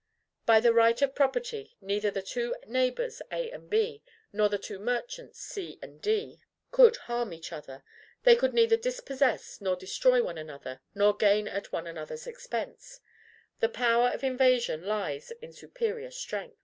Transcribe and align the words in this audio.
By 0.47 0.59
the 0.59 0.73
right 0.73 0.99
of 1.03 1.13
property, 1.13 1.77
neither 1.79 2.09
the 2.09 2.23
two 2.23 2.55
neighbors 2.65 3.21
A 3.31 3.51
and 3.51 3.69
B, 3.69 4.01
nor 4.33 4.49
the 4.49 4.57
two 4.57 4.79
merchants 4.79 5.39
C 5.39 5.77
and 5.79 6.01
D, 6.01 6.41
could 6.71 6.95
harm 7.05 7.31
each 7.33 7.53
other. 7.53 7.83
They 8.23 8.35
could 8.35 8.51
neither 8.51 8.77
dispossess 8.77 9.61
nor 9.61 9.75
destroy 9.75 10.23
one 10.23 10.39
another, 10.39 10.81
nor 10.95 11.15
gain 11.15 11.47
at 11.47 11.71
one 11.71 11.85
another's 11.85 12.25
expense. 12.25 12.99
The 13.59 13.69
power 13.69 14.07
of 14.11 14.23
invasion 14.23 14.87
lies 14.87 15.29
in 15.39 15.53
superior 15.53 16.09
strength. 16.09 16.57